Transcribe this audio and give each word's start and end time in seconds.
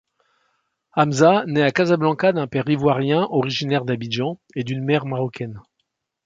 Hamza 0.95 1.45
naît 1.45 1.61
à 1.61 1.69
Casablanca 1.69 2.31
d'un 2.33 2.47
père 2.47 2.67
ivoirien 2.67 3.27
originaire 3.29 3.85
d'Abidjan 3.85 4.39
et 4.55 4.63
d'une 4.63 4.83
mère 4.83 5.05
marocaine. 5.05 5.61